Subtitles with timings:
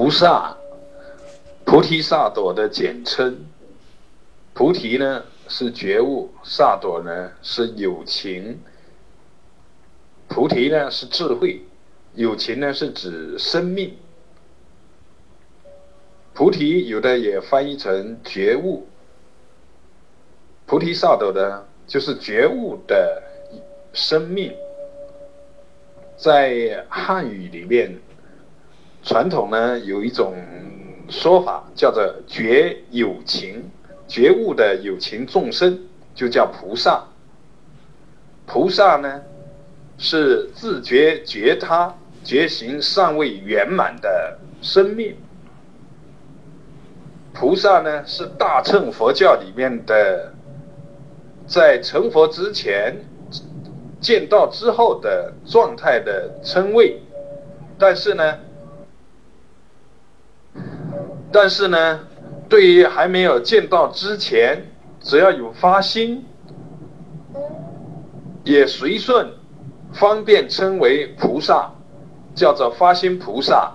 [0.00, 0.56] 菩萨，
[1.66, 3.44] 菩提萨埵的简称。
[4.54, 8.62] 菩提呢是觉悟，萨埵呢是友情。
[10.26, 11.60] 菩提呢是智慧，
[12.14, 13.94] 友情呢是指生命。
[16.32, 18.88] 菩提有的也翻译成觉悟。
[20.64, 23.22] 菩提萨埵呢就是觉悟的
[23.92, 24.50] 生命。
[26.16, 27.98] 在汉语里面，
[29.02, 30.34] 传统呢有一种
[31.08, 33.70] 说法叫做觉有情，
[34.06, 35.78] 觉悟的有情众生
[36.14, 37.04] 就叫菩萨。
[38.46, 39.22] 菩萨呢
[39.98, 45.16] 是自觉觉他觉行尚未圆满的生命。
[47.32, 50.32] 菩萨呢是大乘佛教里面的，
[51.46, 52.96] 在成佛之前。
[54.00, 57.02] 见到之后的状态的称谓，
[57.78, 58.38] 但是呢，
[61.32, 62.00] 但是呢，
[62.48, 64.64] 对于还没有见到之前，
[65.00, 66.24] 只要有发心，
[68.44, 69.32] 也随顺
[69.92, 71.70] 方便称为菩萨，
[72.34, 73.72] 叫做发心菩萨。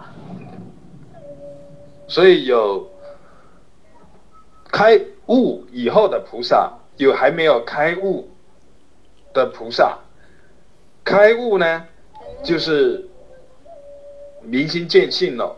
[2.08, 2.88] 所以有
[4.72, 8.30] 开悟以后的菩萨，有还没有开悟
[9.34, 9.98] 的菩萨。
[11.04, 11.86] 开悟呢，
[12.44, 13.08] 就是
[14.42, 15.56] 明心见性了，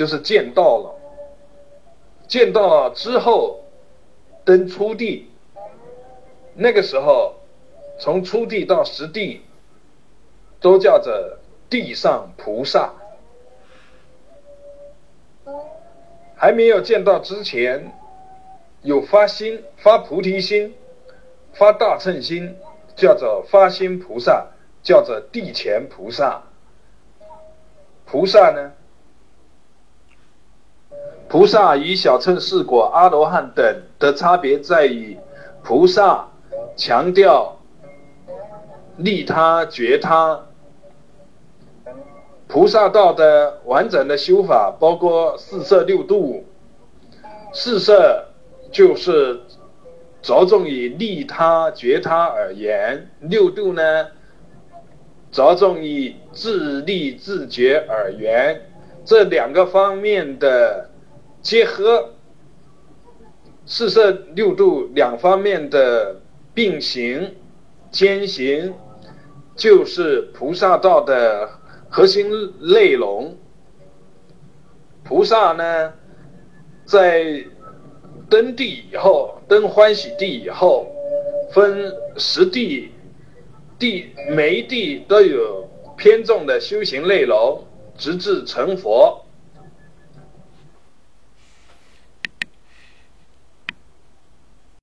[0.00, 0.94] 就是见到了，
[2.26, 3.60] 见到了之后，
[4.46, 5.30] 登初地，
[6.54, 7.34] 那个时候，
[7.98, 9.42] 从初地到实地，
[10.58, 11.12] 都叫做
[11.68, 12.94] 地上菩萨。
[16.34, 17.92] 还没有见到之前，
[18.80, 20.74] 有发心、发菩提心、
[21.52, 22.56] 发大乘心。
[22.96, 24.48] 叫做发心菩萨，
[24.82, 26.42] 叫做地前菩萨。
[28.06, 28.72] 菩萨呢？
[31.30, 35.16] 菩萨与小乘四果、阿罗汉等的差别在于，
[35.62, 36.28] 菩萨
[36.76, 37.56] 强调
[38.96, 40.46] 利他觉他。
[42.48, 46.44] 菩萨道的完整的修法包括四摄六度。
[47.52, 48.26] 四摄
[48.72, 49.40] 就是。
[50.22, 54.08] 着重于利他觉他而言，六度呢，
[55.32, 58.60] 着重于自利自觉而言，
[59.02, 60.89] 这两个方面的
[61.42, 62.14] 结合，
[63.66, 66.20] 四摄六度两方面的
[66.54, 67.34] 并行
[67.90, 68.74] 兼行，
[69.56, 71.48] 就是菩萨道的
[71.88, 72.28] 核心
[72.60, 73.36] 内容。
[75.04, 75.92] 菩萨呢，
[76.84, 77.44] 在
[78.28, 79.36] 登地以后。
[79.48, 80.86] 登欢喜地以后，
[81.52, 82.92] 分十地，
[83.80, 87.64] 地每一地都有偏重的修行内容，
[87.98, 89.26] 直至成佛。